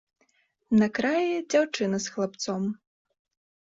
[0.79, 2.63] На краі дзяўчына з хлапцом.